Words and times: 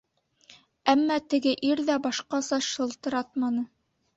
Әммә 0.93 1.17
теге 1.33 1.53
ир 1.73 1.83
ҙә 1.91 1.99
башҡаса 2.07 2.61
шылтыратманы. 2.71 3.67